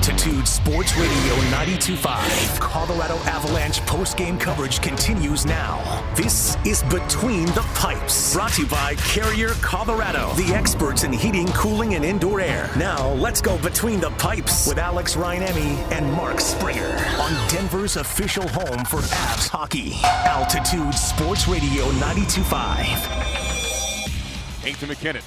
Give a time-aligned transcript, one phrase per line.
[0.00, 2.58] Altitude Sports Radio 92.5.
[2.58, 6.02] Colorado Avalanche post-game coverage continues now.
[6.14, 8.32] This is Between the Pipes.
[8.32, 12.70] Brought to you by Carrier Colorado, the experts in heating, cooling, and indoor air.
[12.76, 18.48] Now, let's go Between the Pipes with Alex Rajaniemi and Mark Springer on Denver's official
[18.48, 19.92] home for Avs hockey.
[20.02, 24.66] Altitude Sports Radio 92.5.
[24.66, 25.22] Ain't to MacKinnon.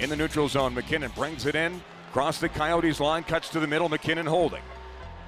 [0.00, 1.80] In the neutral zone, MacKinnon brings it in.
[2.14, 4.62] Across the Coyotes line, cuts to the middle, MacKinnon holding.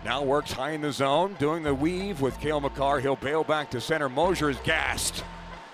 [0.05, 3.01] Now works high in the zone, doing the weave with Cale Makar.
[3.01, 4.09] He'll bail back to center.
[4.09, 5.25] Moser is gassed.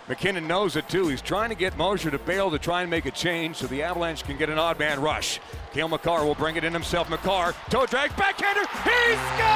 [0.08, 1.08] MacKinnon knows it too.
[1.08, 3.82] He's trying to get Moser to bail to try and make a change so the
[3.82, 5.38] Avalanche can get an odd man rush.
[5.74, 7.10] Cale Makar will bring it in himself.
[7.10, 8.62] Makar, toe drag, backhander.
[8.82, 9.52] He scores!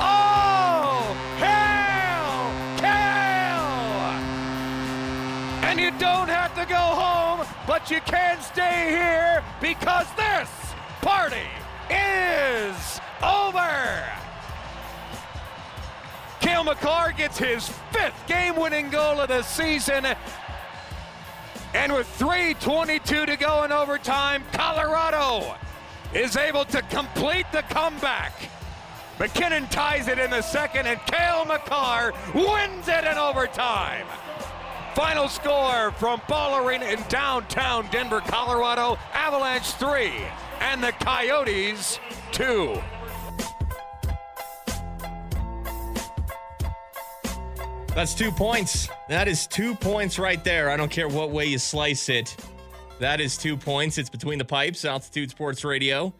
[0.00, 4.14] Oh, hell, Cale!
[5.68, 7.13] And you don't have to go home,
[7.84, 10.48] but you can't stay here because this
[11.02, 11.36] party
[11.90, 14.02] is over.
[16.40, 20.06] Cale Makar gets his fifth game-winning goal of the season.
[21.74, 25.56] And with 3.22 to go in overtime, Colorado
[26.14, 28.32] is able to complete the comeback.
[29.18, 34.06] MacKinnon ties it in the second, and Cale Makar wins it in overtime.
[34.94, 40.12] Final score from Ball Arena in downtown Denver, Colorado Avalanche 3
[40.60, 41.98] and the Coyotes
[42.30, 42.80] 2.
[47.88, 48.88] That's two points.
[49.08, 50.70] That is two points right there.
[50.70, 52.36] I don't care what way you slice it.
[53.00, 53.98] That is two points.
[53.98, 56.14] It's between the pipes, Altitude Sports Radio,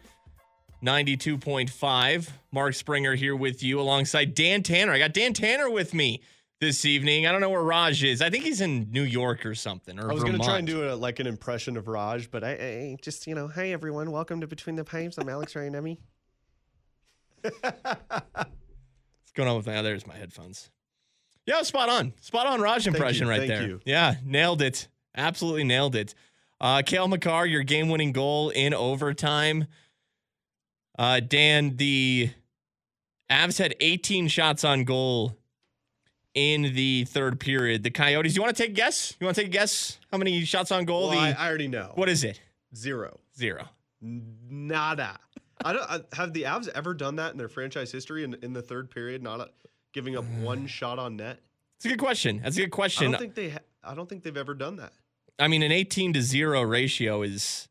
[0.83, 2.29] 92.5.
[2.51, 4.91] Mark Springer here with you alongside Dan Tanner.
[4.91, 6.21] I got Dan Tanner with me
[6.59, 7.27] this evening.
[7.27, 8.21] I don't know where Raj is.
[8.21, 9.99] I think he's in New York or something.
[9.99, 12.43] Or I was going to try and do a, like an impression of Raj, but
[12.43, 15.17] I, I just, you know, hey everyone, welcome to Between the Pipes.
[15.17, 15.97] I'm Alex Rajaniemi.
[17.61, 17.63] What's
[19.33, 19.77] going on with my?
[19.77, 20.69] Oh, there's my headphones.
[21.45, 22.13] Yeah, spot on.
[22.21, 23.67] Spot on Raj impression you, right there.
[23.67, 23.81] you.
[23.85, 24.87] Yeah, nailed it.
[25.15, 26.15] Absolutely nailed it.
[26.59, 29.67] Uh, Cale Makar, your game winning goal in overtime.
[30.97, 32.31] Uh, Dan, the
[33.29, 35.37] Avs had 18 shots on goal
[36.35, 37.83] in the third period.
[37.83, 39.15] The Coyotes, you want to take a guess?
[39.19, 41.09] You want to take a guess how many shots on goal?
[41.09, 41.93] Well, the, I, I already know.
[41.95, 42.39] what is it?
[42.75, 43.19] Zero.
[43.37, 43.69] Zero.
[44.01, 45.17] Nada.
[45.63, 48.53] I don't I, have the Avs ever done that in their franchise history in, in
[48.53, 49.45] the third period, not uh,
[49.93, 51.39] giving up one shot on net.
[51.77, 52.41] It's a good question.
[52.43, 53.07] That's a good question.
[53.07, 53.49] I don't think they.
[53.49, 54.93] Ha- I don't think they've ever done that.
[55.37, 57.67] I mean, an 18 to 0 ratio is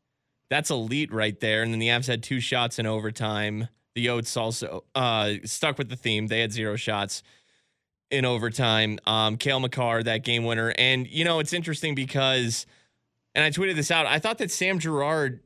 [0.49, 1.63] that's elite right there.
[1.63, 3.67] And then the Avs had two shots in overtime.
[3.95, 6.27] The Yotes also uh, stuck with the theme.
[6.27, 7.23] They had zero shots
[8.11, 8.99] in overtime.
[9.05, 10.73] Um, Cale Makar, that game winner.
[10.77, 12.65] And, you know, it's interesting because,
[13.33, 15.41] and I tweeted this out, I thought that Sam Girard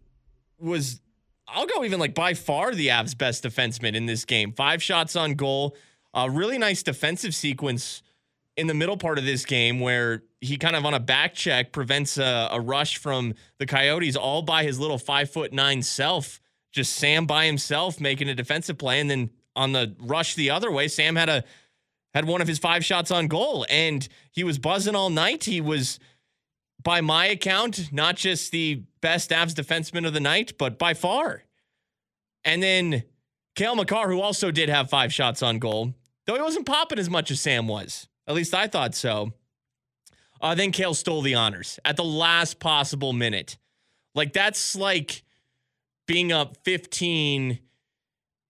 [0.60, 1.02] was,
[1.48, 4.52] I'll go even like by far the Avs' best defenseman in this game.
[4.54, 5.76] Five shots on goal.
[6.14, 8.02] A really nice defensive sequence
[8.58, 11.72] in the middle part of this game where he kind of on a back check
[11.72, 16.42] prevents a, a rush from the Coyotes all by his little five foot nine self.
[16.72, 20.72] Just Sam by himself making a defensive play, and then on the rush the other
[20.72, 21.44] way, Sam had a
[22.14, 25.44] had one of his five shots on goal, and he was buzzing all night.
[25.44, 26.00] He was,
[26.82, 31.44] by my account, not just the best Avs defenseman of the night, but by far.
[32.44, 33.04] And then
[33.56, 35.94] Cale Makar, who also did have five shots on goal,
[36.26, 38.08] though he wasn't popping as much as Sam was.
[38.28, 39.34] At least I thought so.
[40.42, 43.58] Uh, then Cale stole the honors at the last possible minute.
[44.16, 45.24] Like that's like
[46.08, 47.60] being up 15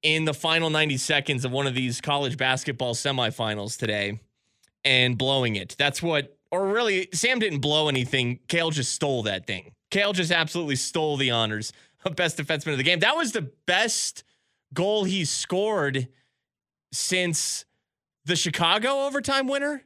[0.04, 4.20] in the final 90 seconds of one of these college basketball semifinals today
[4.86, 5.76] and blowing it.
[5.78, 8.40] That's what, or really, Sam didn't blow anything.
[8.48, 9.74] Cale just stole that thing.
[9.92, 11.74] Cale just absolutely stole the honors
[12.06, 13.00] of best defenseman of the game.
[13.00, 14.24] That was the best
[14.74, 16.08] goal he scored
[16.94, 17.66] since
[18.26, 19.84] the Chicago overtime winner.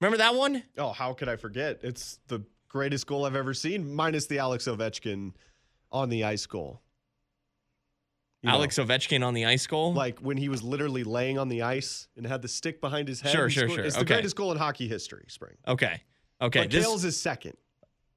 [0.00, 0.62] Remember that one?
[0.78, 1.80] Oh, how could I forget?
[1.82, 5.32] It's the greatest goal I've ever seen, minus the Alex Ovechkin
[5.90, 6.80] on the ice goal.
[8.42, 9.92] You know, Alex Ovechkin on the ice goal.
[9.94, 13.20] like when he was literally laying on the ice and had the stick behind his
[13.20, 13.30] head.
[13.32, 13.84] Sure, sure, scored- sure.
[13.84, 14.14] It's the Okay.
[14.14, 15.54] greatest goal in hockey history, Spring.
[15.68, 16.02] okay.
[16.40, 16.60] Okay.
[16.62, 17.54] But This, Cale's is second.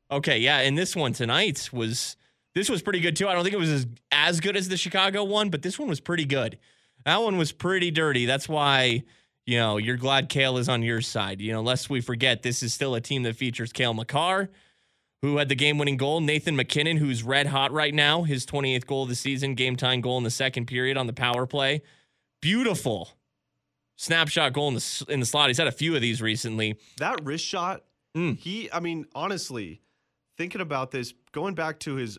[0.10, 2.16] Okay, yeah, and this one tonight was
[2.56, 3.28] this was pretty good too.
[3.28, 5.90] I don't think it was as, as good as the Chicago one, but this one
[5.90, 6.58] was pretty good.
[7.04, 8.26] That one was pretty dirty.
[8.26, 9.04] That's why,
[9.46, 11.40] you know, you're glad Cale is on your side.
[11.42, 14.50] You know, lest we forget, this is still a team that features Cale Makar,
[15.26, 16.22] who had the game winning goal.
[16.22, 20.02] Nathan MacKinnon, who's red hot right now, his 28th goal of the season, game time
[20.02, 21.82] goal in the second period on the power play.
[22.42, 23.10] Beautiful
[23.96, 25.50] snapshot goal in the, in the slot.
[25.50, 26.78] He's had a few of these recently.
[26.98, 27.84] That wrist shot,
[28.16, 28.38] Mm.
[28.38, 29.82] he, I mean, honestly,
[30.38, 32.18] thinking about this, going back to his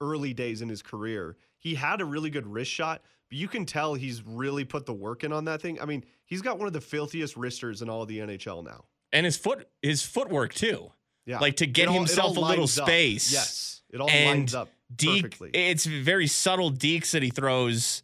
[0.00, 3.66] early days in his career, he had a really good wrist shot, but you can
[3.66, 5.80] tell he's really put the work in on that thing.
[5.80, 8.84] I mean, he's got one of the filthiest wristers in all of the NHL now.
[9.12, 10.92] And his foot his footwork too.
[11.30, 11.38] Yeah.
[11.38, 12.70] Like to get all- himself a little up.
[12.70, 13.32] space.
[13.32, 13.82] Yes.
[13.90, 15.50] It all and lines up deke, perfectly.
[15.52, 18.02] it's very subtle dekes that he throws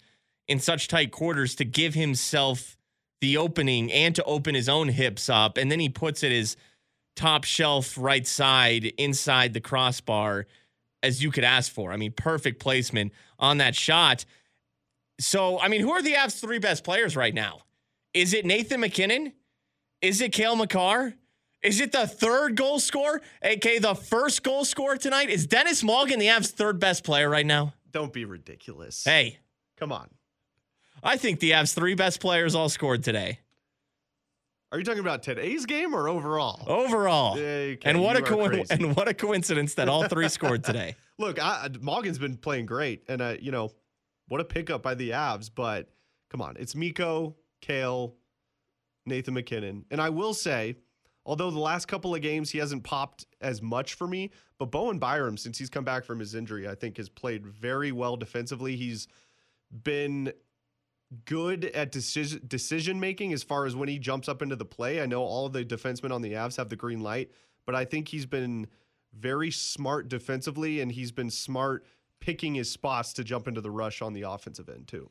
[0.48, 2.76] in such tight quarters to give himself
[3.20, 5.56] the opening and to open his own hips up.
[5.56, 6.56] And then he puts it his
[7.16, 10.46] top shelf right side inside the crossbar
[11.02, 11.92] as you could ask for.
[11.92, 14.24] I mean, perfect placement on that shot.
[15.18, 17.60] So, I mean, who are the Avs' three best players right now?
[18.14, 19.32] Is it Nathan MacKinnon?
[20.02, 21.14] Is it Cale Makar?
[21.66, 25.30] Is it the third goal scorer, aka the first goal scorer tonight?
[25.30, 27.74] Is Denis Malgin the Avs' third best player right now?
[27.90, 29.02] Don't be ridiculous.
[29.02, 29.38] Hey,
[29.76, 30.08] Come on.
[31.02, 33.40] I think the Avs' three best players all scored today.
[34.70, 36.62] Are you talking about today's game or overall?
[36.68, 37.34] Overall.
[37.34, 40.94] Okay, and what a co- and what a coincidence that all three scored today.
[41.18, 43.70] Look, I, Malgin's been playing great, and uh, you know,
[44.28, 45.50] what a pickup by the Avs.
[45.54, 45.90] But
[46.30, 48.14] come on, it's Miko, Cale,
[49.04, 50.76] Nathan MacKinnon, and I will say,
[51.26, 54.98] although the last couple of games he hasn't popped as much for me, but Bowen
[54.98, 58.76] Byram, since he's come back from his injury, I think has played very well defensively.
[58.76, 59.08] He's
[59.82, 60.32] been
[61.24, 65.02] good at decision decision making as far as when he jumps up into the play.
[65.02, 67.30] I know all the defensemen on the Avs have the green light,
[67.66, 68.68] but I think he's been
[69.12, 71.84] very smart defensively and he's been smart
[72.20, 75.10] picking his spots to jump into the rush on the offensive end too.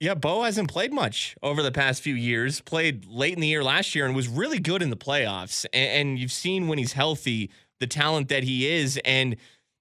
[0.00, 2.60] Yeah, Bo hasn't played much over the past few years.
[2.60, 5.64] Played late in the year last year and was really good in the playoffs.
[5.72, 7.50] And, and you've seen when he's healthy
[7.80, 9.00] the talent that he is.
[9.04, 9.30] And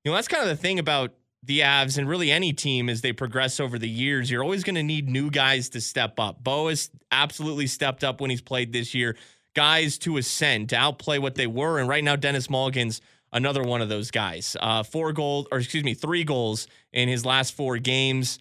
[0.04, 1.14] you know that's kind of the thing about
[1.44, 4.32] the Avs and really any team as they progress over the years.
[4.32, 6.44] You're always going to need new guys to step up.
[6.44, 9.18] Bo has absolutely stepped up when he's played this year.
[9.56, 11.80] Guys to ascend to outplay what they were.
[11.80, 13.02] And right now, Denis Malgin's
[13.32, 14.56] another one of those guys.
[14.60, 18.40] Uh, four goals, or excuse me, three goals in his last four games.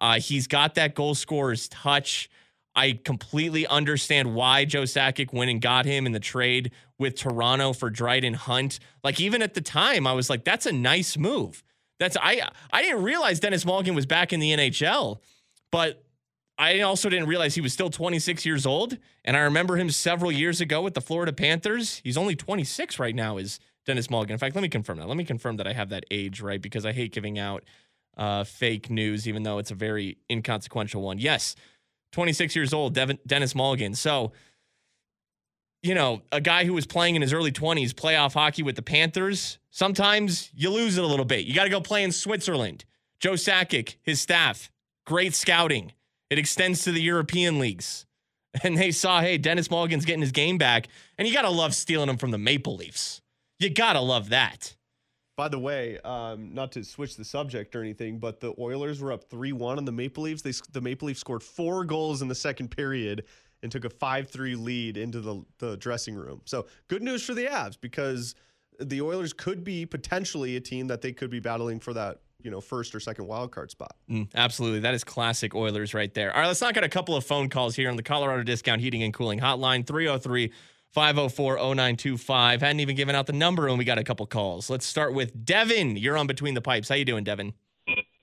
[0.00, 2.30] Uh, he's got that goal scorer's touch.
[2.74, 7.72] I completely understand why Joe Sakic went and got him in the trade with Toronto
[7.72, 8.78] for Dryden Hunt.
[9.02, 11.64] Like even at the time, I was like, that's a nice move.
[11.98, 15.18] That's I I didn't realize Denis Malgin was back in the NHL,
[15.72, 16.04] but
[16.56, 18.98] I also didn't realize he was still 26 years old.
[19.24, 22.00] And I remember him several years ago with the Florida Panthers.
[22.04, 24.30] He's only 26 right now, is Denis Malgin.
[24.30, 25.08] In fact, let me confirm that.
[25.08, 27.64] Let me confirm that I have that age right because I hate giving out
[28.18, 31.18] uh, fake news, even though it's a very inconsequential one.
[31.18, 31.54] Yes,
[32.12, 33.96] 26 years old, Devin, Denis Malgin.
[33.96, 34.32] So,
[35.82, 38.82] you know, a guy who was playing in his early 20s, playoff hockey with the
[38.82, 41.44] Panthers, sometimes you lose it a little bit.
[41.44, 42.84] You got to go play in Switzerland.
[43.20, 44.70] Joe Sakic, his staff,
[45.06, 45.92] great scouting.
[46.30, 48.04] It extends to the European leagues.
[48.64, 50.88] And they saw, hey, Denis Malgin's getting his game back.
[51.18, 53.20] And you got to love stealing him from the Maple Leafs.
[53.58, 54.74] You got to love that.
[55.38, 59.12] By the way, um, not to switch the subject or anything, but the Oilers were
[59.12, 60.42] up 3 1 on the Maple Leafs.
[60.42, 63.22] They, the Maple Leafs scored four goals in the second period
[63.62, 66.40] and took a 5 3 lead into the, the dressing room.
[66.44, 68.34] So, good news for the Avs because
[68.80, 72.50] the Oilers could be potentially a team that they could be battling for that you
[72.50, 73.94] know first or second wild card spot.
[74.10, 74.80] Mm, absolutely.
[74.80, 76.34] That is classic Oilers right there.
[76.34, 78.80] All right, let's knock out a couple of phone calls here on the Colorado Discount
[78.80, 80.50] Heating and Cooling Hotline 303
[80.92, 82.60] 504 0925.
[82.60, 84.70] Hadn't even given out the number and we got a couple calls.
[84.70, 85.96] Let's start with Devin.
[85.96, 86.88] You're on Between the Pipes.
[86.88, 87.52] How you doing, Devin?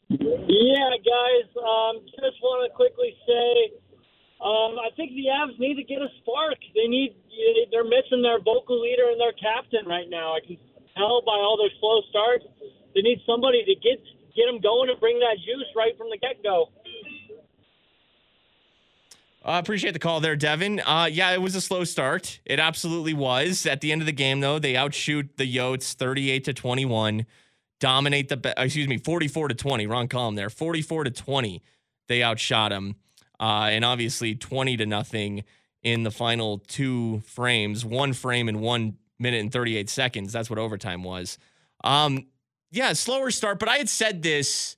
[0.09, 1.49] Yeah, guys.
[1.57, 3.73] Um, just want to quickly say,
[4.41, 6.57] um, I think the Avs need to get a spark.
[6.75, 7.15] They need.
[7.71, 10.37] They're missing their vocal leader and their captain right now.
[10.37, 10.57] I can
[10.95, 12.45] tell by all their slow starts.
[12.93, 13.99] They need somebody to get
[14.35, 16.69] get them going and bring that juice right from the get go.
[19.45, 20.79] I uh, appreciate the call there, Devin.
[20.79, 22.39] Uh, yeah, it was a slow start.
[22.45, 23.67] It absolutely was.
[23.67, 27.27] At the end of the game, though, they outshoot the Yotes 38 to 21,
[27.79, 29.85] dominate the, excuse me, 44 to 20.
[29.85, 30.49] Wrong column there.
[30.49, 31.61] 44 to 20.
[32.07, 32.95] They outshot them.
[33.39, 35.43] Uh, and obviously 20 to nothing
[35.83, 40.33] in the final two frames, one frame in one minute and 38 seconds.
[40.33, 41.37] That's what overtime was.
[41.83, 42.25] Um,
[42.71, 44.75] yeah, slower start, but I had said this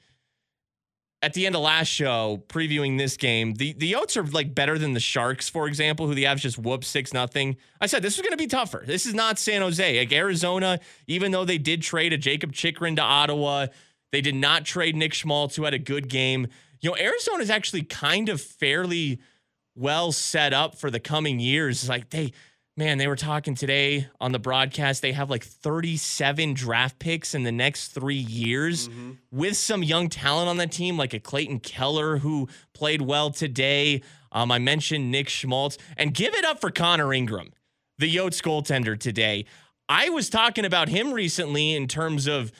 [1.27, 4.77] at the end of last show, previewing this game, the the Yotes are like better
[4.77, 7.57] than the Sharks, for example, who the Avs just whooped six nothing.
[7.81, 8.81] I said this is going to be tougher.
[8.87, 9.99] This is not San Jose.
[9.99, 13.67] Like Arizona, even though they did trade a Jakob Chychrun to Ottawa,
[14.13, 16.47] they did not trade Nick Schmaltz, who had a good game.
[16.79, 19.19] You know, Arizona is actually kind of fairly
[19.75, 21.89] well set up for the coming years.
[21.89, 22.31] Like they
[22.79, 25.01] Man, they were talking today on the broadcast.
[25.01, 29.13] They have like 37 draft picks in the next three years mm-hmm.
[29.31, 34.03] with some young talent on that team, like a Clayton Keller who played well today.
[34.31, 35.79] Um, I mentioned Nick Schmaltz.
[35.97, 37.51] And give it up for Connor Ingram,
[37.97, 39.45] the Yotes goaltender today.
[39.89, 42.51] I was talking about him recently in terms of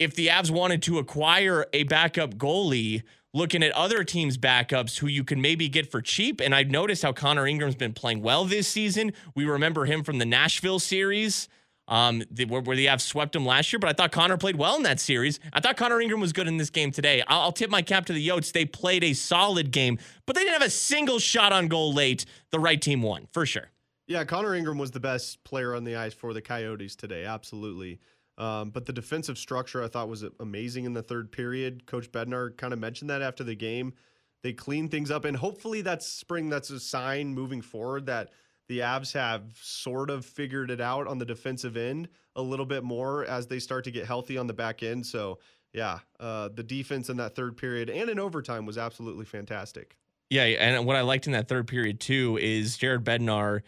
[0.00, 5.06] if the Avs wanted to acquire a backup goalie looking at other teams' backups who
[5.06, 6.40] you can maybe get for cheap.
[6.40, 9.12] And I've noticed how Connor Ingram's been playing well this season.
[9.34, 11.48] We remember him from the Nashville series.
[11.88, 14.54] Um, the, where, where the Avs swept him last year, but I thought Connor played
[14.54, 15.40] well in that series.
[15.52, 17.24] I thought Connor Ingram was good in this game today.
[17.26, 18.52] I'll, I'll tip my cap to the Yotes.
[18.52, 22.24] They played a solid game, but they didn't have a single shot on goal late.
[22.50, 23.72] The right team won for sure.
[24.06, 27.24] Yeah, Connor Ingram was the best player on the ice for the Coyotes today.
[27.24, 27.98] Absolutely.
[28.42, 31.86] Um, but the defensive structure I thought was amazing in the third period.
[31.86, 33.94] Coach Bednar kind of mentioned that after the game.
[34.42, 36.48] They cleaned things up, and hopefully that's spring.
[36.48, 38.30] That's a sign moving forward that
[38.66, 42.82] the Avs have sort of figured it out on the defensive end a little bit
[42.82, 45.06] more as they start to get healthy on the back end.
[45.06, 45.38] So
[45.72, 49.96] yeah, uh, the defense in that third period and in overtime was absolutely fantastic.
[50.30, 53.60] Yeah, and what I liked in that third period too is Jared Bednar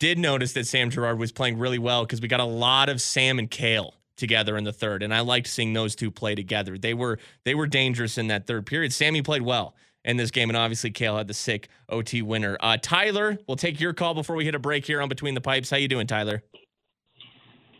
[0.00, 3.02] did notice that Sam Girard was playing really well because we got a lot of
[3.02, 6.78] Sam and Cale together in the third, and I liked seeing those two play together.
[6.78, 8.92] They were they were dangerous in that third period.
[8.92, 12.56] Sammy played well in this game, and obviously Cale had the sick OT winner.
[12.60, 15.40] Uh, Tyler, we'll take your call before we hit a break here on Between the
[15.40, 15.70] Pipes.
[15.70, 16.42] How you doing, Tyler?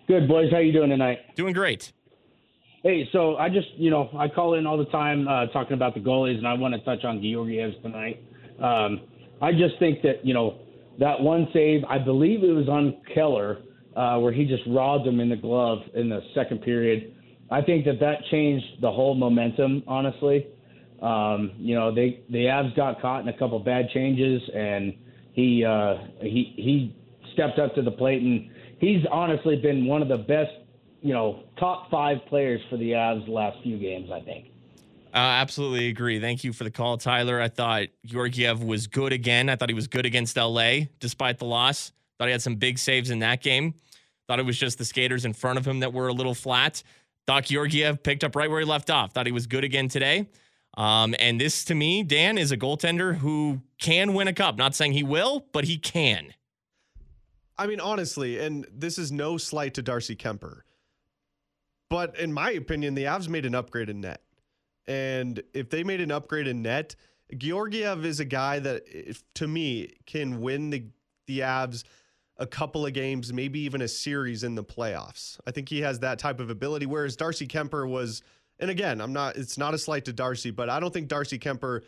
[0.09, 0.51] Good, boys.
[0.51, 1.19] How you doing tonight?
[1.37, 1.93] Doing great.
[2.83, 5.95] Hey, so I just, you know, I call in all the time uh, talking about
[5.95, 8.23] the goalies, and I want to touch on Georgiev tonight.
[8.63, 9.03] Um,
[9.41, 10.59] I just think that, you know,
[10.99, 13.59] that one save, I believe it was on Keller–
[13.97, 17.15] uh, where he just robbed him in the glove in the second period.
[17.51, 19.83] I think that that changed the whole momentum.
[19.87, 20.47] Honestly,
[21.03, 24.95] um, you know, they the Avs got caught in a couple bad changes, and
[25.33, 26.97] he uh, he he
[27.35, 30.53] stepped up to the plate, and he's honestly been one of the best,
[31.03, 34.11] you know, top five players for the Avs the last few games.
[34.11, 34.47] I think.
[35.13, 36.19] Uh, absolutely agree.
[36.19, 37.41] Thank you for the call, Tyler.
[37.41, 39.49] I thought Georgiev was good again.
[39.49, 41.93] I thought he was good against LA despite the loss.
[42.19, 43.75] Thought he had some big saves in that game.
[44.27, 46.83] Thought it was just the skaters in front of him that were a little flat.
[47.27, 49.13] Doc Georgiev picked up right where he left off.
[49.13, 50.29] Thought he was good again today.
[50.77, 54.57] Um, and this to me, Dan, is a goaltender who can win a cup.
[54.57, 56.35] Not saying he will, but he can.
[57.57, 60.63] I mean, honestly, and this is no slight to Darcy Kuemper,
[61.89, 64.23] but in my opinion, the Avs made an upgrade in net.
[64.89, 66.97] And if they made an upgrade in net,
[67.37, 68.83] Georgiev is a guy that,
[69.35, 70.87] to me, can win the
[71.27, 71.85] the Avs
[72.37, 75.39] a couple of games, maybe even a series in the playoffs.
[75.47, 76.87] I think he has that type of ability.
[76.87, 78.23] Whereas Darcy Kuemper was,
[78.59, 81.39] and again, I'm not, it's not a slight to Darcy, but I don't think Darcy
[81.39, 81.83] Kuemper,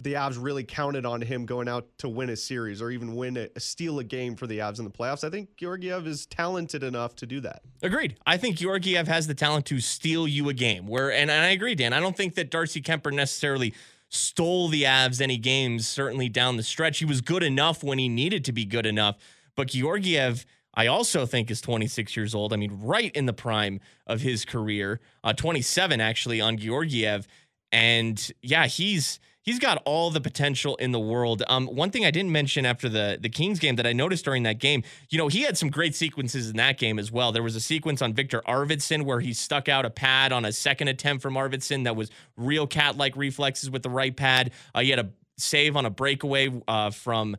[0.00, 3.36] the Avs really counted on him going out to win a series or even win
[3.36, 5.24] a, steal a game for the Avs in the playoffs.
[5.24, 7.62] I think Georgiev is talented enough to do that.
[7.82, 8.16] Agreed.
[8.26, 10.86] I think Georgiev has the talent to steal you a game.
[10.86, 11.92] Where, and, and I agree, Dan.
[11.92, 13.74] I don't think that Darcy Kuemper necessarily
[14.08, 16.98] stole the Avs any games, certainly down the stretch.
[16.98, 19.16] He was good enough when he needed to be good enough.
[19.56, 22.52] But Georgiev, I also think is 26 years old.
[22.52, 27.26] I mean, right in the prime of his career, uh, 27 actually on Georgiev.
[27.72, 31.42] And yeah, he's he's got all the potential in the world.
[31.48, 34.42] Um, one thing I didn't mention after the the Kings game that I noticed during
[34.42, 37.32] that game, you know, he had some great sequences in that game as well.
[37.32, 40.52] There was a sequence on Viktor Arvidsson where he stuck out a pad on a
[40.52, 44.50] second attempt from Arvidsson that was real cat like reflexes with the right pad.
[44.74, 47.36] Uh, he had a save on a breakaway uh, from.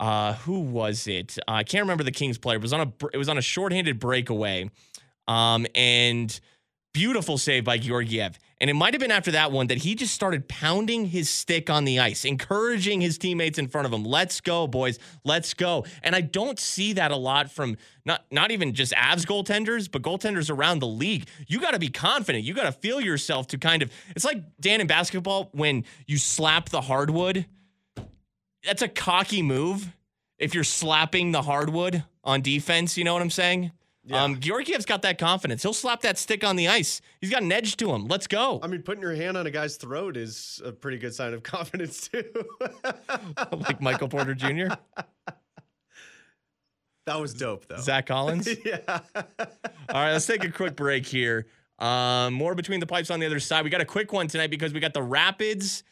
[0.00, 1.38] Uh, who was it?
[1.46, 2.56] Uh, I can't remember the Kings player.
[2.56, 4.68] It was on a it was on a shorthanded breakaway,
[5.28, 6.40] um, and
[6.92, 8.38] beautiful save by Georgiev.
[8.60, 11.68] And it might have been after that one that he just started pounding his stick
[11.68, 14.04] on the ice, encouraging his teammates in front of him.
[14.04, 15.00] Let's go, boys.
[15.24, 15.84] Let's go.
[16.04, 20.02] And I don't see that a lot from not not even just Avs goaltenders, but
[20.02, 21.26] goaltenders around the league.
[21.48, 22.44] You got to be confident.
[22.44, 23.90] You got to feel yourself to kind of.
[24.14, 27.46] It's like Dan in basketball when you slap the hardwood.
[28.64, 29.92] That's a cocky move.
[30.38, 33.72] If you're slapping the hardwood on defense, you know what I'm saying?
[34.04, 34.24] Yeah.
[34.24, 35.62] Um, Georgiev's got that confidence.
[35.62, 37.00] He'll slap that stick on the ice.
[37.20, 38.08] He's got an edge to him.
[38.08, 38.58] Let's go.
[38.62, 41.42] I mean, putting your hand on a guy's throat is a pretty good sign of
[41.44, 42.24] confidence too.
[43.52, 44.74] like Michael Porter Jr.
[47.06, 47.78] That was dope, though.
[47.78, 48.48] Zach Collins.
[48.64, 48.78] yeah.
[49.16, 49.24] All
[49.88, 51.46] right, let's take a quick break here.
[51.80, 53.64] Um, more between the pipes on the other side.
[53.64, 55.82] We got a quick one tonight because we got the Rapids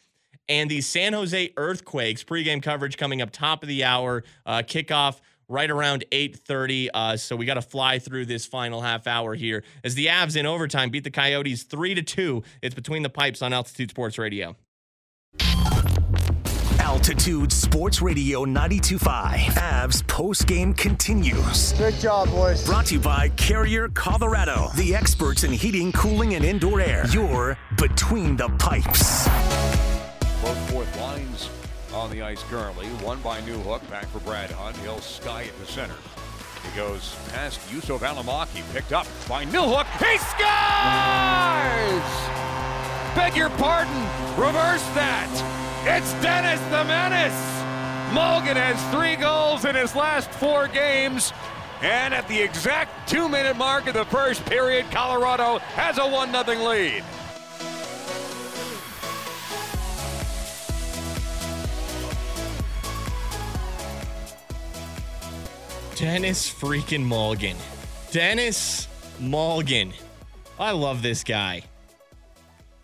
[0.47, 4.23] and the San Jose Earthquakes pregame coverage coming up top of the hour.
[4.45, 5.19] Uh, kickoff
[5.51, 6.89] right around 8:30.
[6.93, 10.35] Uh, so we got to fly through this final half hour here as the Avs
[10.35, 12.43] in overtime beat the Coyotes three to two.
[12.61, 14.55] It's between the pipes on Altitude Sports Radio.
[16.79, 19.35] Altitude Sports Radio 92.5.
[19.55, 21.73] Avs post game continues.
[21.73, 22.65] Good job, boys.
[22.65, 27.05] Brought to you by Carrier Colorado, the experts in heating, cooling, and indoor air.
[27.11, 29.27] You're between the pipes.
[30.41, 31.49] Both fourth lines
[31.93, 32.87] on the ice currently.
[33.03, 34.77] One by Newhook, back for Brad Hunt.
[34.77, 35.95] He'll sky at the center.
[36.63, 39.87] He goes past Juuso Valimaki, picked up by Newhook.
[39.97, 40.41] He scores!
[43.15, 44.01] Beg your pardon,
[44.37, 45.27] reverse that.
[45.85, 47.61] It's Dennis the Menace.
[48.13, 51.33] Malgin has three goals in his last four games.
[51.81, 56.31] And at the exact two minute mark of the first period, Colorado has a 1
[56.31, 57.03] 0 lead.
[65.95, 67.55] Dennis freaking Malgin.
[68.11, 68.87] Denis
[69.19, 69.93] Malgin.
[70.59, 71.63] I love this guy.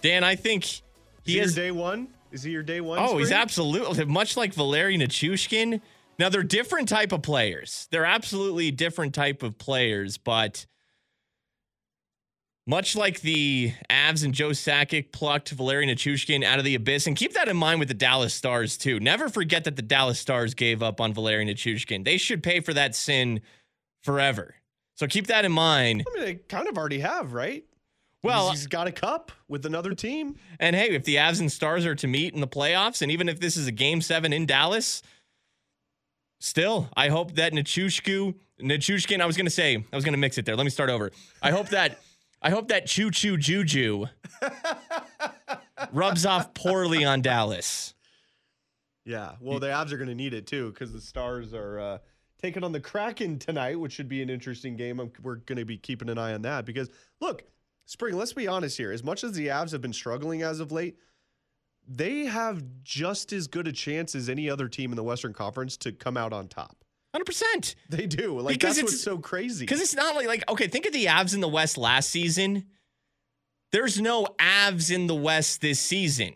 [0.02, 0.82] Dan, I think Is
[1.26, 1.56] he he has.
[1.56, 2.08] your day one?
[2.32, 3.00] Is he your day one?
[3.00, 5.82] Oh, he's absolutely much like Valeri Nichushkin.
[6.20, 7.88] Now they're different type of players.
[7.92, 10.66] They're absolutely different type of players, but
[12.68, 17.16] much like the Avs and Joe Sakic plucked Valeri Nichushkin out of the abyss, and
[17.16, 19.00] keep that in mind with the Dallas Stars too.
[19.00, 22.04] Never forget that the Dallas Stars gave up on Valeri Nichushkin.
[22.04, 23.42] They should pay for that sin
[24.04, 24.56] forever.
[24.96, 26.04] So keep that in mind.
[26.08, 27.64] I mean, they kind of already have, right?
[28.24, 30.36] Well, he's, got a cup with another team.
[30.60, 33.30] And hey, if the Avs and Stars are to meet in the playoffs, and even
[33.30, 35.02] if this is a game seven in Dallas,
[36.42, 40.46] still, I hope that Nichushku, Nichushkin, I was gonna say, I was gonna mix it
[40.46, 40.58] there.
[40.58, 41.12] Let me start over.
[41.42, 42.00] I hope that
[42.48, 44.06] I hope that choo choo juju
[45.92, 47.94] rubs off poorly on Dallas.
[49.04, 49.34] Yeah.
[49.42, 51.98] Well, the Avs are going to need it too because the Stars are uh,
[52.42, 55.02] taking on the Kraken tonight, which should be an interesting game.
[55.02, 56.90] I'm, we're going to be keeping an eye on that because
[57.20, 57.44] look,
[57.86, 58.16] Spring.
[58.16, 58.94] Let's be honest here.
[58.94, 60.98] As much as the Avs have been struggling as of late,
[61.86, 65.76] they have just as good a chance as any other team in the Western Conference
[65.76, 66.86] to come out on top.
[67.26, 67.76] 100%.
[67.90, 68.40] They do.
[68.40, 69.66] Like Because that's it's- what's so crazy.
[69.66, 72.66] Because it's not like, like, okay, think of the Avs in the West last season.
[73.72, 76.36] There's no Avs in the West this season.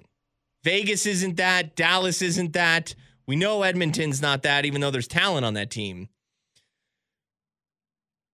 [0.63, 1.75] Vegas isn't that.
[1.75, 2.93] Dallas isn't that.
[3.25, 6.09] We know Edmonton's not that, even though there's talent on that team.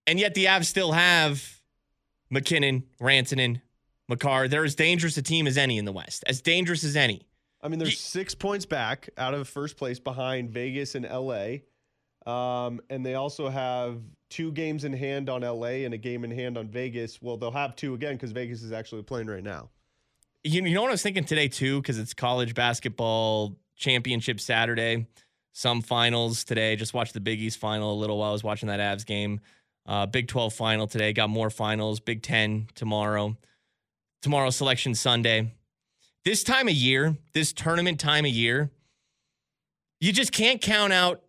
[0.05, 1.61] And yet the Avs still have
[2.29, 3.61] MacKinnon, Rantanen,
[4.07, 4.47] Makar.
[4.47, 7.27] They're as dangerous a team as any in the West, as dangerous as any.
[7.61, 11.57] I mean, they're Ye- six points back out of first place behind Vegas and LA.
[12.27, 16.31] Um, and they also have two games in hand on LA and a game in
[16.31, 17.21] hand on Vegas.
[17.21, 19.69] Well, they'll have two again because Vegas is actually playing right now.
[20.43, 25.07] You, you know what I was thinking today too, because it's college basketball championship Saturday.
[25.53, 26.75] Some finals today.
[26.75, 29.39] Just watched the Big East final a little while I was watching that Avs game.
[29.85, 31.13] Uh, Big 12 final today.
[31.13, 32.01] Got more finals.
[32.01, 33.37] Big 10 tomorrow.
[34.21, 35.53] Tomorrow selection Sunday.
[36.25, 38.69] This time of year, this tournament time of year,
[40.01, 41.21] you just can't count out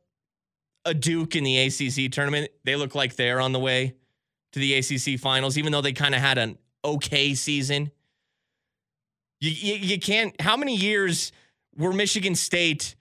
[0.88, 2.50] a Duke in the ACC tournament.
[2.64, 3.94] They look like they're on the way
[4.52, 7.92] to the ACC finals, even though they kind of had an okay season.
[9.40, 10.38] You, you, you can't.
[10.40, 11.32] How many years
[11.76, 12.96] were Michigan State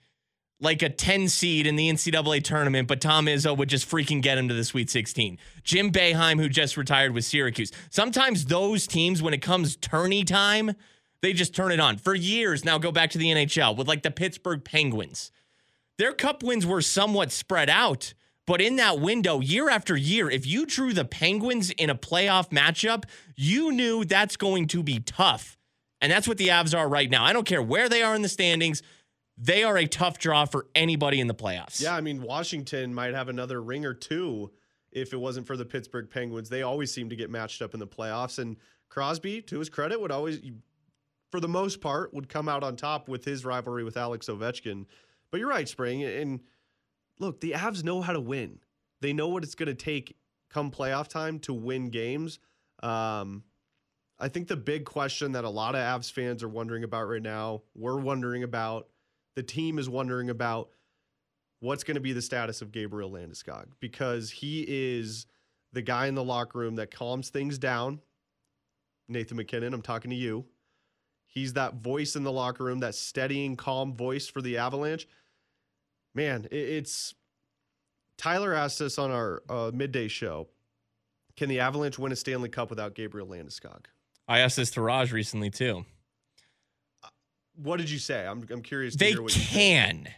[0.60, 4.38] like a 10 seed in the NCAA tournament, but Tom Izzo would just freaking get
[4.38, 5.38] him to the Sweet 16?
[5.64, 7.72] Jim Boeheim, who just retired with Syracuse.
[7.90, 10.72] Sometimes those teams, when it comes tourney time,
[11.22, 11.96] they just turn it on.
[11.96, 15.32] For years now, go back to the NHL with like the Pittsburgh Penguins.
[15.98, 18.14] Their cup wins were somewhat spread out,
[18.46, 22.50] but in that window, year after year, if you drew the Penguins in a playoff
[22.50, 23.04] matchup,
[23.36, 25.58] you knew that's going to be tough.
[26.00, 27.24] And that's what the Avs are right now.
[27.24, 28.82] I don't care where they are in the standings.
[29.36, 31.82] They are a tough draw for anybody in the playoffs.
[31.82, 34.52] Yeah, I mean, Washington might have another ring or two
[34.92, 36.48] if it wasn't for the Pittsburgh Penguins.
[36.48, 38.38] They always seem to get matched up in the playoffs.
[38.38, 38.56] And
[38.88, 40.40] Crosby, to his credit, would always,
[41.30, 44.86] for the most part, would come out on top with his rivalry with Alex Ovechkin.
[45.30, 46.02] But you're right, Spring.
[46.04, 46.40] And
[47.18, 48.60] look, the Avs know how to win.
[49.00, 50.16] They know what it's going to take
[50.50, 52.38] come playoff time to win games.
[52.82, 53.44] Um,
[54.18, 57.22] I think the big question that a lot of Avs fans are wondering about right
[57.22, 58.88] now, we're wondering about,
[59.36, 60.70] the team is wondering about
[61.60, 65.26] what's going to be the status of Gabriel Landeskog because he is
[65.72, 68.00] the guy in the locker room that calms things down.
[69.08, 70.44] Nathan MacKinnon, I'm talking to you.
[71.38, 75.06] He's that voice in the locker room, that steadying, calm voice for the Avalanche.
[76.14, 77.14] Man, it- it's
[78.16, 80.48] Tyler asked us on our uh, midday show.
[81.36, 83.84] Can the Avalanche win a Stanley Cup without Gabriel Landeskog?
[84.26, 85.84] I asked this to Raj recently too.
[87.54, 88.26] What did you say?
[88.26, 88.94] I'm I'm curious.
[88.94, 89.52] To They hear what you think.
[89.52, 90.08] can.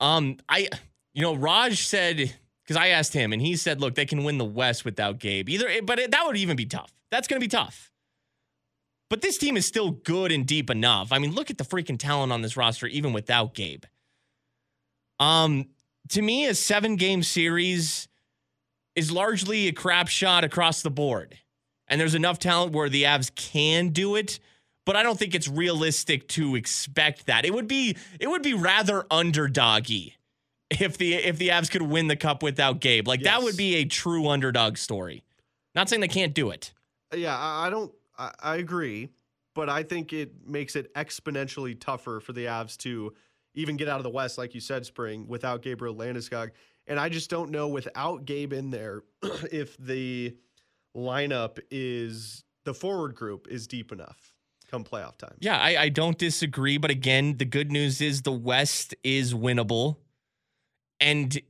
[0.00, 0.68] Um, I,
[1.14, 4.36] you know, Raj said because I asked him and he said, look, they can win
[4.38, 5.48] the West without Gabe.
[5.48, 6.92] Either, but it, that would even be tough.
[7.10, 7.90] That's going to be tough.
[9.14, 11.12] But this team is still good and deep enough.
[11.12, 13.84] I mean, look at the freaking talent on this roster, even without Gabe.
[15.20, 15.66] Um,
[16.08, 18.08] to me, a seven game series
[18.96, 21.38] is largely a crap shot across the board.
[21.86, 24.40] And there's enough talent where the Avs can do it,
[24.84, 27.44] but I don't think it's realistic to expect that.
[27.44, 30.14] It would be it would be rather underdoggy
[30.70, 33.06] if the if the Avs could win the cup without Gabe.
[33.06, 35.22] Like that would be a true underdog story.
[35.72, 36.72] Not saying they can't do it.
[37.14, 37.92] Yeah, I don't.
[38.18, 39.10] I, I agree,
[39.54, 43.12] but I think it makes it exponentially tougher for the Avs to
[43.54, 46.50] even get out of the West, like you said, Spring, without Gabriel Landeskog.
[46.86, 50.36] And I just don't know without Gabe in there if the
[50.96, 54.34] lineup is the forward group is deep enough
[54.70, 55.36] come playoff time.
[55.38, 56.78] Yeah, I, I don't disagree.
[56.78, 59.96] But again, the good news is the West is winnable.
[61.00, 61.40] And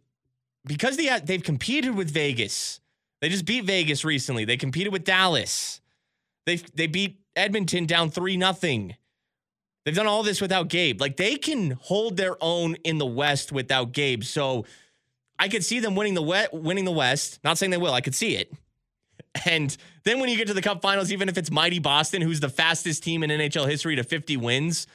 [0.67, 2.81] because they they've competed with Vegas,
[3.21, 4.45] they just beat Vegas recently.
[4.45, 5.81] They competed with Dallas.
[6.47, 8.97] They they beat Edmonton down three nothing.
[9.85, 11.01] They've done all this without Gabe.
[11.01, 14.25] Like they can hold their own in the West without Gabe.
[14.25, 14.65] So
[15.39, 17.39] I could see them winning the wet winning the West.
[17.45, 17.93] Not saying they will.
[17.95, 18.53] I could see it.
[19.47, 22.41] And then when you get to the Cup Finals, even if it's mighty Boston, who's
[22.41, 24.87] the fastest team in NHL history to 50 wins,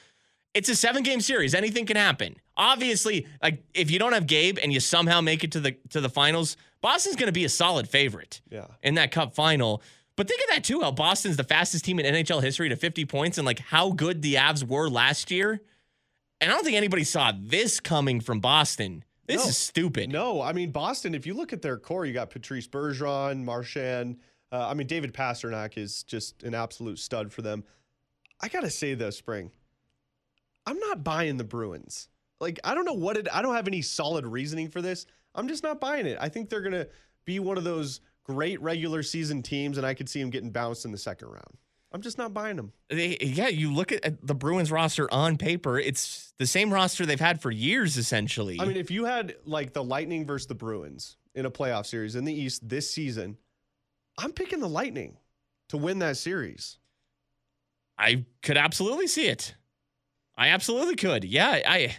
[0.54, 1.54] it's a seven game series.
[1.54, 2.36] Anything can happen.
[2.58, 6.02] Obviously, like if you don't have Gabe and you somehow make it to the to
[6.02, 8.66] the finals, Boston's going to be a solid favorite Yeah.
[8.82, 9.82] in that Cup final.
[10.19, 13.05] But think of that too, how Boston's the fastest team in NHL history to 50
[13.05, 15.62] points and like how good the Avs were last year.
[16.41, 19.05] And I don't think anybody saw this coming from Boston.
[19.27, 19.47] This No.
[19.47, 20.12] is stupid.
[20.12, 21.15] No, I mean Boston.
[21.15, 24.17] If you look at their core, you got Patrice Bergeron, Marchand.
[24.51, 27.63] Uh, I mean David Pastrnak is just an absolute stud for them.
[28.41, 29.51] I gotta say though, Spring,
[30.65, 32.10] I'm not buying the Bruins.
[32.41, 33.29] Like I don't know what it.
[33.32, 35.05] I don't have any solid reasoning for this.
[35.34, 36.17] I'm just not buying it.
[36.19, 36.88] I think they're gonna
[37.23, 40.86] be one of those great regular season teams, and I could see them getting bounced
[40.86, 41.58] in the second round.
[41.92, 42.72] I'm just not buying them.
[42.88, 47.08] They, yeah, you look at at the Bruins roster on paper, it's the same roster
[47.08, 48.58] they've had for years, essentially.
[48.60, 52.15] I mean, if you had like the Lightning versus the Bruins in a playoff series
[52.15, 53.38] in the East this season,
[54.20, 55.18] I'm picking the Lightning
[55.70, 56.78] to win that series.
[57.98, 59.56] I could absolutely see it.
[60.38, 61.24] I absolutely could.
[61.24, 61.96] Yeah, I.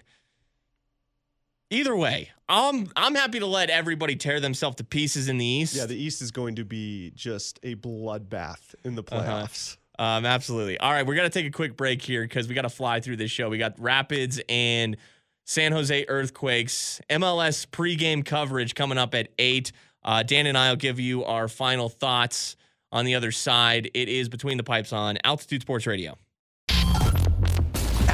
[1.71, 5.75] Either way, I'm I'm happy to let everybody tear themselves to pieces in the East.
[5.75, 9.23] Yeah, the East is going to be just a bloodbath in the Uh-huh.
[9.45, 9.77] playoffs.
[9.99, 10.79] Um, absolutely.
[10.79, 13.17] All right, we're gonna take a quick break here because we got to fly through
[13.17, 13.49] this show.
[13.49, 14.97] We got Rapids and
[15.45, 19.73] San Jose Earthquakes MLS pregame coverage coming up at eight.
[20.03, 22.57] Uh, Dan and I will give you our final thoughts
[22.91, 23.91] on the other side.
[23.95, 26.17] It is between the pipes on Altitude Sports Radio.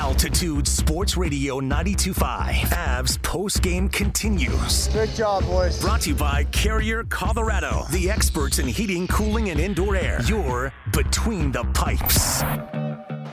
[0.06, 2.54] Altitude Sports Radio 925.
[2.54, 4.86] Avs postgame continues.
[4.86, 5.80] Good job, boys.
[5.80, 10.20] Brought to you by Carrier Colorado, the experts in heating, cooling, and indoor air.
[10.28, 12.42] You're between the pipes.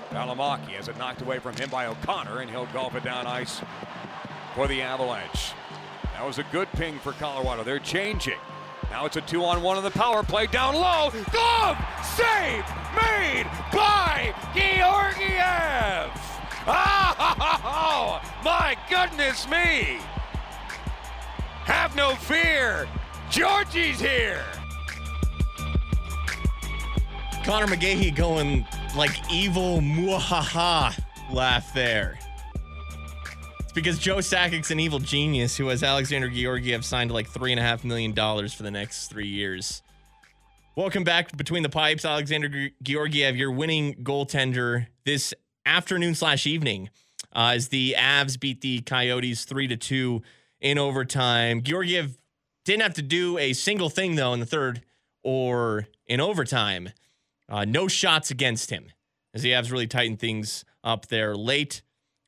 [0.09, 3.61] Valimaki has it knocked away from him by O'Connor, and he'll golf it down ice
[4.55, 5.51] for the Avalanche.
[6.15, 7.63] That was a good ping for Colorado.
[7.63, 8.39] They're changing.
[8.89, 11.11] Now it's a two on one on the power play down low.
[11.29, 11.77] Glove
[12.17, 16.32] save made by Georgiev.
[16.67, 19.99] Oh, my goodness me.
[21.65, 22.87] Have no fear.
[23.29, 24.43] Georgie's here.
[27.43, 30.97] Conor McGahey going like evil muahaha
[31.31, 32.17] laugh there.
[33.59, 37.59] It's because Joe Sakic's an evil genius who has Alexander Georgiev signed like three and
[37.59, 39.81] a half million dollars for the next three years.
[40.75, 45.33] Welcome back between the pipes, Alexander Ge- Georgiev, your winning goaltender this
[45.65, 46.89] afternoon slash evening,
[47.35, 50.21] uh, as the Avs beat the Coyotes three to two
[50.61, 51.61] in overtime.
[51.61, 52.17] Georgiev
[52.65, 54.81] didn't have to do a single thing though in the third
[55.23, 56.89] or in overtime.
[57.49, 58.91] Uh, no shots against him
[59.33, 61.81] as the Avs really tighten things up there late.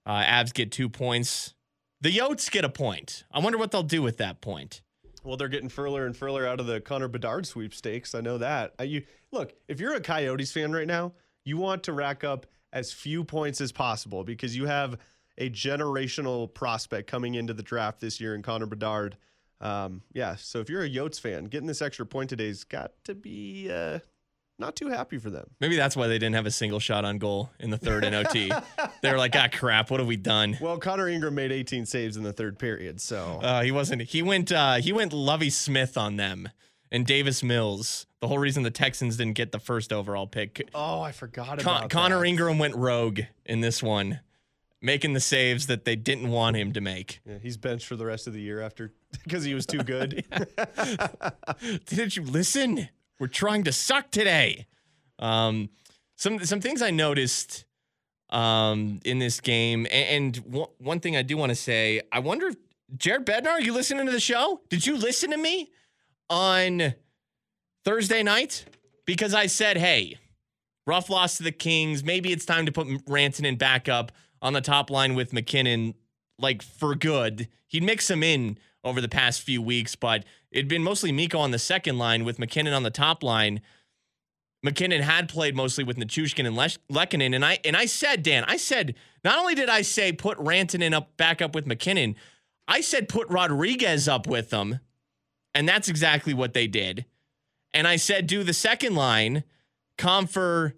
[0.06, 1.54] Uh, Avs get two points.
[2.02, 3.24] The Yotes get a point.
[3.32, 4.82] I wonder what they'll do with that point.
[5.24, 8.14] Well, they're getting further and further out of the Connor Bedard sweepstakes.
[8.14, 8.74] I know that.
[8.80, 12.46] Uh, you look if you're a Coyotes fan right now, you want to rack up
[12.76, 14.98] as few points as possible because you have
[15.38, 19.18] a generational prospect coming into the draft this year in Connor Bedard.
[19.62, 23.16] Um, yeah, so if you're a Yotes fan, getting this extra point today's got to
[23.16, 24.00] be uh,
[24.60, 25.50] not too happy for them.
[25.62, 28.14] Maybe that's why they didn't have a single shot on goal in the third in
[28.14, 28.52] OT.
[29.02, 30.58] they were like, ah, crap, what have we done?
[30.60, 34.02] Well, Connor Ingram made 18 saves in the third period, so Uh, he wasn't.
[34.02, 34.52] He went.
[34.52, 36.50] Uh, he went Lovie Smith on them
[36.96, 38.06] and Davis Mills.
[38.22, 40.68] The whole reason the Texans didn't get the first overall pick.
[40.74, 42.26] Oh, I forgot Con- about Connor that.
[42.26, 44.22] Ingram went rogue in this one,
[44.82, 47.20] making the saves that they didn't want him to make.
[47.26, 48.94] Yeah, he's benched for the rest of the year after
[49.26, 50.24] because he was too good.
[51.86, 52.88] Didn't you listen?
[53.20, 54.66] We're trying to suck today.
[55.20, 55.70] Um,
[56.16, 57.66] some some things I noticed
[58.30, 62.20] um, in this game, a- and, one one thing I do want to say, I
[62.20, 62.56] wonder if
[62.98, 64.62] Jared Bednar, are you listening to the show?
[64.70, 65.72] Did you listen to me
[66.30, 66.96] on
[67.84, 68.66] Thursday night?
[69.06, 70.18] Because I said, hey,
[70.88, 72.04] rough loss to the Kings.
[72.04, 74.12] Maybe it's time to put Rantanen back up
[74.42, 75.94] on the top line with MacKinnon,
[76.40, 77.48] like for good.
[77.68, 81.52] He'd mix him in over the past few weeks, but it'd been mostly Miko on
[81.52, 83.62] the second line with MacKinnon on the top line.
[84.64, 88.44] MacKinnon had played mostly with Nichushkin and Lesh- Lehkonen, and I and I said, Dan,
[88.48, 92.16] I said not only did I say put Rantanen up back up with MacKinnon,
[92.68, 94.80] I said put Rodrigues up with them,
[95.56, 97.06] and that's exactly what they did.
[97.74, 99.44] And I said do the second line,
[99.98, 100.74] Compher,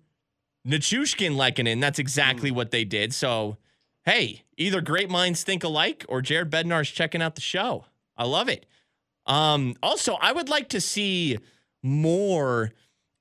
[0.65, 1.81] Nichushkin, Lehkonen.
[1.81, 3.13] That's exactly what they did.
[3.13, 3.57] So,
[4.05, 7.85] hey, either great minds think alike, or Jared Bednar's checking out the show.
[8.15, 8.65] I love it.
[9.25, 11.37] Um, also, I would like to see
[11.83, 12.71] more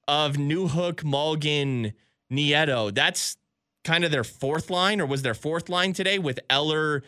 [0.06, 1.92] of Newhook, Malgin,
[2.32, 2.94] Nieto.
[2.94, 3.36] That's
[3.84, 7.02] kind of their fourth line, or was their fourth line today with Eller,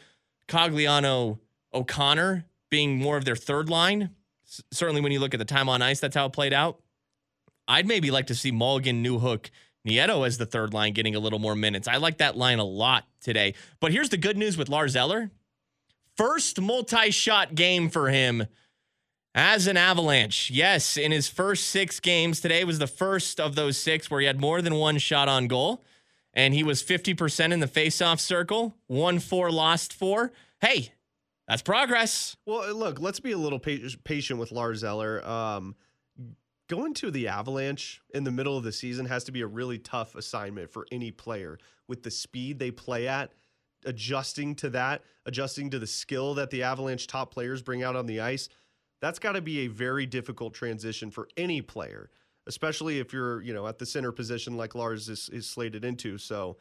[0.49, 1.39] Cogliano,
[1.73, 4.11] O'Connor being more of their third line.
[4.73, 6.81] Certainly, when you look at the time on ice, that's how it played out.
[7.67, 9.51] I'd maybe like to see Malgin, Newhook,
[9.87, 11.87] Nieto as the third line getting a little more minutes.
[11.87, 13.55] I like that line a lot today.
[13.81, 15.31] But here's the good news with Lars Eller.
[16.17, 18.47] First multi shot game for him
[19.35, 20.51] as an Avalanche.
[20.51, 24.27] Yes, in his first six games, today was the first of those six where he
[24.27, 25.85] had more than one shot on goal.
[26.35, 30.33] And he was 50% in the faceoff circle, won four, lost four.
[30.61, 30.93] Hey,
[31.49, 32.37] that's progress.
[32.45, 35.27] Well, look, let's be a little pa- patient with Lars Eller.
[35.27, 35.75] Um,
[36.69, 39.79] going to the Avalanche in the middle of the season has to be a really
[39.79, 41.59] tough assignment for any player
[41.89, 43.33] with the speed they play at,
[43.87, 48.05] adjusting to that, adjusting to the skill that the Avalanche top players bring out on
[48.05, 48.51] the ice.
[49.01, 52.11] That's got to be a very difficult transition for any player,
[52.47, 56.19] especially if you're, you know, at the center position like Lars is, is slated into.
[56.19, 56.59] So,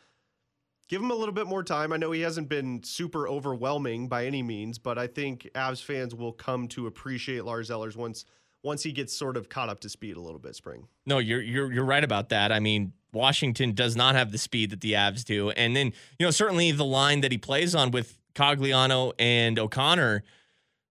[0.87, 1.91] give him a little bit more time.
[1.91, 6.15] I know he hasn't been super overwhelming by any means, but I think Avs fans
[6.15, 8.25] will come to appreciate Lars Ellers once
[8.63, 10.55] once he gets sort of caught up to speed a little bit.
[10.55, 10.87] Spring.
[11.05, 12.51] No, you're you're you're right about that.
[12.51, 16.25] I mean, Washington does not have the speed that the Avs do, and then you
[16.25, 20.23] know certainly the line that he plays on with Cogliano and O'Connor,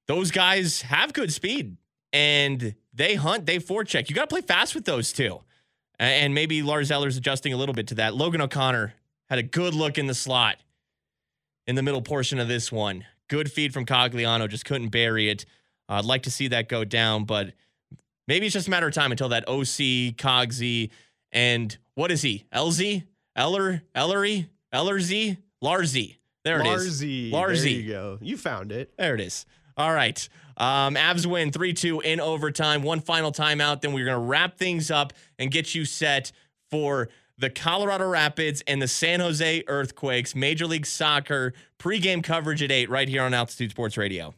[0.07, 1.77] those guys have good speed
[2.13, 4.09] and they hunt, they forecheck.
[4.09, 5.41] You got to play fast with those two,
[5.99, 8.15] and maybe Lars Eller's adjusting a little bit to that.
[8.15, 8.95] Logan O'Connor
[9.29, 10.57] had a good look in the slot
[11.67, 13.05] in the middle portion of this one.
[13.29, 15.45] Good feed from Cogliano, just couldn't bury it.
[15.89, 17.53] Uh, I'd like to see that go down, but
[18.29, 20.91] maybe it's just a matter of time until that OC, Cogsy,
[21.33, 22.45] and what is he?
[22.55, 23.05] LZ?
[23.35, 23.83] Eller?
[23.95, 24.49] Ellery?
[24.73, 25.39] Ellerzy?
[25.63, 26.17] Larzy.
[26.45, 27.03] There it is.
[27.03, 27.33] Larzy.
[27.33, 27.63] Larzy.
[27.63, 28.19] There you go.
[28.21, 28.93] You found it.
[28.97, 29.47] There it is.
[29.77, 30.29] All right.
[30.57, 32.83] Um, Avs win 3 2 in overtime.
[32.83, 33.81] One final timeout.
[33.81, 36.33] Then we're going to wrap things up and get you set
[36.71, 42.73] for the Colorado Rapids and the San Jose Earthquakes Major League Soccer pregame coverage at
[42.73, 44.35] 8 right here on Altitude Sports Radio.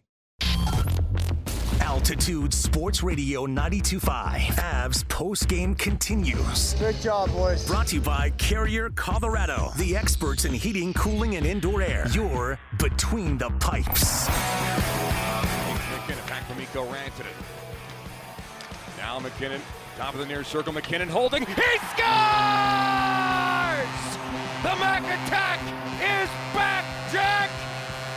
[1.81, 4.41] Altitude Sports Radio 925.
[4.57, 6.75] Avs postgame continues.
[6.75, 7.67] Good job, boys.
[7.67, 12.07] Brought to you by Carrier Colorado, the experts in heating, cooling, and indoor air.
[12.13, 14.29] You're between the pipes.
[14.29, 17.27] MacKinnon back from Miko Rantanen.
[18.97, 19.61] Now MacKinnon,
[19.97, 20.73] top of the near circle.
[20.73, 21.47] MacKinnon holding.
[21.47, 21.55] He
[21.95, 22.88] scores!
[24.63, 25.61] The Mac attack
[26.03, 27.49] is back, Jack!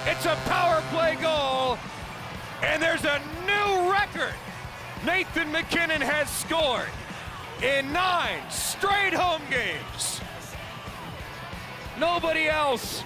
[0.07, 1.77] It's a power play goal,
[2.63, 4.33] and there's a new record.
[5.05, 6.89] Nathan MacKinnon has scored
[7.61, 10.19] in nine straight home games.
[11.99, 13.03] Nobody else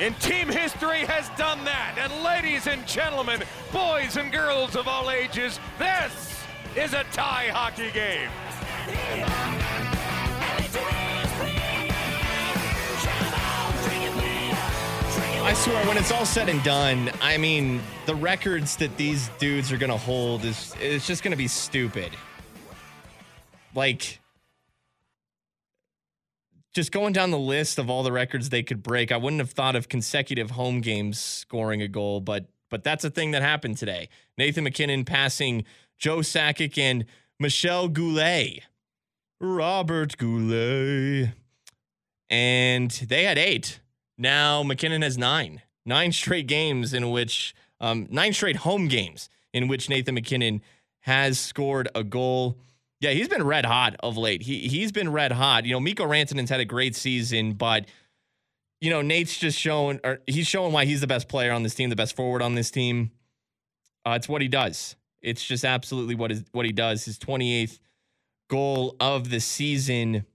[0.00, 1.94] in team history has done that.
[2.00, 6.42] And ladies and gentlemen, boys and girls of all ages, this
[6.74, 9.59] is a tie hockey game.
[15.42, 19.72] I swear, when it's all said and done, I mean, the records that these dudes
[19.72, 22.12] are to hold is it's just to be stupid.
[23.74, 24.20] Like,
[26.74, 29.50] just going down the list of all the records they could break, I wouldn't have
[29.50, 33.78] thought of consecutive home games scoring a goal, but but that's a thing that happened
[33.78, 34.08] today.
[34.38, 35.64] Nathan MacKinnon passing
[35.98, 37.06] Joe Sakic and
[37.38, 38.60] Michel Goulet.
[39.40, 41.30] Robert Goulet.
[42.28, 43.80] And they had eight.
[44.20, 45.62] Now MacKinnon has nine.
[45.86, 50.60] Nine straight games in which, um, nine straight home games in which Nathan MacKinnon
[51.00, 52.58] has scored a goal.
[53.00, 54.42] Yeah, he's been red hot of late.
[54.42, 55.64] He he's been red hot.
[55.64, 57.86] You know, Mikko Rantanen's had a great season, but
[58.82, 61.74] you know, Nate's just showing or he's showing why he's the best player on this
[61.74, 63.10] team, the best forward on this team.
[64.06, 64.96] Uh, it's what he does.
[65.22, 67.06] It's just absolutely what is what he does.
[67.06, 67.78] His 28th
[68.50, 70.26] goal of the season.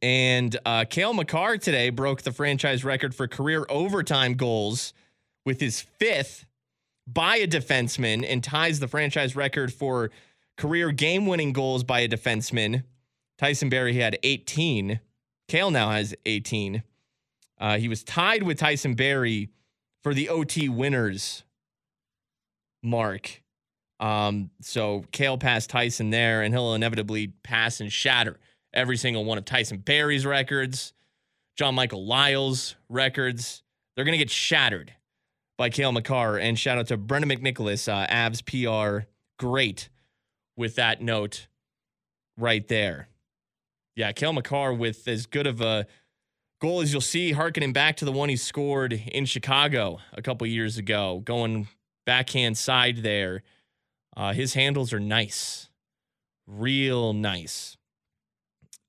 [0.00, 4.92] And uh, Cale Makar today broke the franchise record for career overtime goals
[5.44, 6.46] with his fifth
[7.06, 10.10] by a defenseman and ties the franchise record for
[10.56, 12.84] career game winning goals by a defenseman.
[13.38, 15.00] Tyson Barrie had 18.
[15.48, 16.82] Cale now has 18.
[17.58, 19.50] Uh, he was tied with Tyson Barrie
[20.02, 21.44] for the OT winners
[22.82, 23.42] mark.
[24.00, 28.38] Um, so Cale passed Tyson there, and he'll inevitably pass and shatter
[28.74, 30.92] every single one of Tyson Barrie's records,
[31.56, 33.62] John Michael Liles' records.
[33.94, 34.92] They're going to get shattered
[35.58, 36.38] by Cale Makar.
[36.38, 39.06] And shout out to Brendan McNicholas, uh, Avs PR.
[39.38, 39.88] Great
[40.56, 41.48] with that note
[42.36, 43.08] right there.
[43.94, 45.86] Yeah, Cale Makar with as good of a
[46.60, 50.46] goal as you'll see, harkening back to the one he scored in Chicago a couple
[50.46, 51.68] years ago, going
[52.06, 53.42] backhand side there.
[54.16, 55.68] Uh, his handles are nice,
[56.46, 57.76] real nice.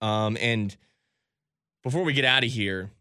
[0.03, 0.75] Um, and
[1.81, 2.91] before we get out of here,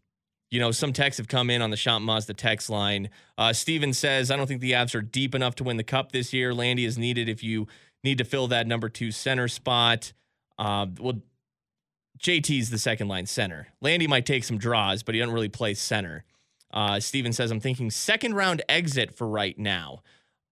[0.49, 3.09] you know, some texts have come in on the Shop Mazda text line.
[3.37, 6.11] Uh, Steven says, I don't think the Avs are deep enough to win the cup
[6.11, 6.53] this year.
[6.53, 7.67] Landy is needed if you
[8.03, 10.13] need to fill that number two center spot.
[10.57, 11.21] Uh, well,
[12.19, 13.67] JT's the second line center.
[13.81, 16.23] Landy might take some draws, but he doesn't really play center.
[16.71, 20.03] Uh, Steven says, I'm thinking second round exit for right now.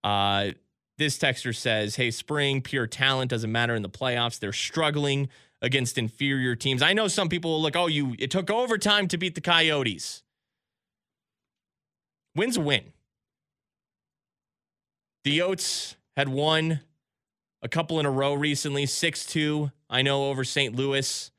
[0.04, 0.52] Uh,
[0.98, 4.40] this texter says, Hey, spring, pure talent doesn't matter in the playoffs.
[4.40, 5.30] They're struggling
[5.62, 6.82] against inferior teams.
[6.82, 10.24] I know some people will look, oh, you it took overtime to beat the Coyotes.
[12.36, 12.94] Win's a win.
[15.24, 16.80] The Yotes had won
[17.62, 20.76] a couple in a row recently, 6-2, I know, over St.
[20.76, 21.30] Louis.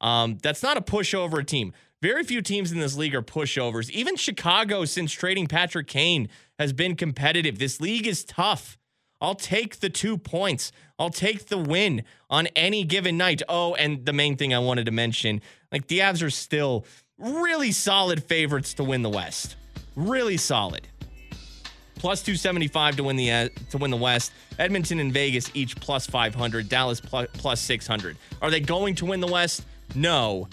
[0.00, 1.72] Um, that's not a pushover team.
[2.02, 3.90] Very few teams in this league are pushovers.
[3.90, 7.58] Even Chicago, since trading Patrick Kane, has been competitive.
[7.58, 8.78] This league is tough.
[9.20, 10.72] I'll take the two points.
[10.98, 13.42] I'll take the win on any given night.
[13.48, 15.40] Oh, and the main thing I wanted to mention
[15.72, 16.84] like the Avs are still
[17.18, 19.56] really solid favorites to win the West.
[19.94, 20.86] Really solid.
[21.96, 24.32] Plus 275 to win the uh, to win the West.
[24.58, 26.68] Edmonton and Vegas each plus 500.
[26.68, 28.16] Dallas plus, plus 600.
[28.42, 29.64] Are they going to win the West?
[29.94, 30.48] No.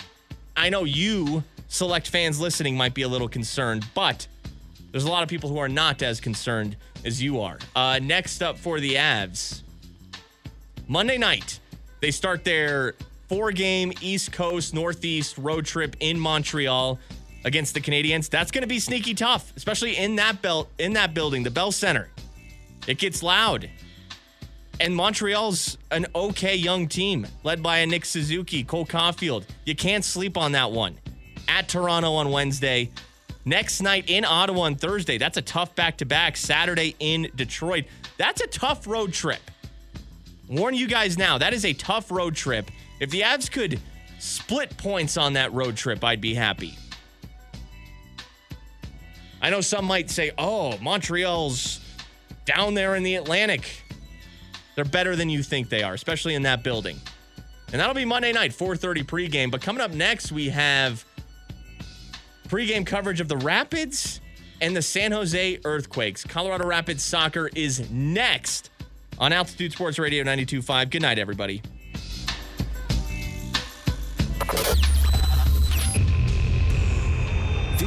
[0.55, 4.27] I know you select fans listening might be a little concerned, but
[4.91, 7.59] there's a lot of people who are not as concerned as you are.
[7.75, 9.61] Uh, next up for the Avs,
[10.87, 11.59] Monday night,
[12.01, 12.95] they start their
[13.29, 16.99] four game East Coast Northeast road trip in Montreal
[17.45, 18.29] against the Canadiens.
[18.29, 21.71] That's going to be sneaky tough, especially in that belt in that building, the Bell
[21.71, 22.09] Center.
[22.87, 23.69] It gets loud.
[24.79, 29.45] And Montreal's an okay young team led by a Nick Suzuki, Cole Caufield.
[29.65, 30.97] You can't sleep on that one.
[31.47, 32.91] At Toronto on Wednesday,
[33.45, 35.17] Next night in Ottawa on Thursday.
[35.17, 36.37] That's a tough back to back.
[36.37, 37.85] Saturday in Detroit.
[38.17, 39.41] That's a tough road trip.
[40.47, 42.69] Warn you guys now, that is a tough road trip.
[42.99, 43.79] If the Avs could
[44.19, 46.77] split points on that road trip, I'd be happy.
[49.41, 51.81] I know some might say, oh, Montreal's
[52.45, 53.83] down there in the Atlantic.
[54.75, 56.99] They're better than you think they are, especially in that building.
[57.71, 59.51] And that'll be Monday night, 4:30 pregame.
[59.51, 61.03] But coming up next, we have
[62.53, 64.21] pregame coverage of the Rapids
[64.61, 66.23] and the San Jose Earthquakes.
[66.23, 68.69] Colorado Rapids soccer is next
[69.17, 70.91] on Altitude Sports Radio 92.5.
[70.91, 71.63] Good night, everybody.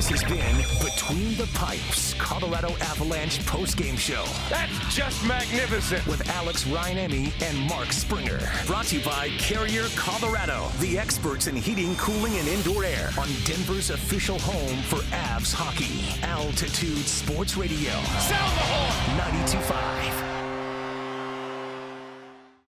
[0.06, 0.56] This has been
[0.88, 4.24] Between the Pipes, Colorado Avalanche postgame show.
[4.48, 6.06] That's just magnificent.
[6.06, 8.38] With Alex Rajaniemi and Mark Springer.
[8.66, 13.26] Brought to you by Carrier Colorado, the experts in heating, cooling, and indoor air on
[13.44, 16.22] Denver's official home for Avs hockey.
[16.22, 17.90] Altitude Sports Radio.
[18.20, 19.34] Sound the horn.
[19.42, 20.35] 92.5.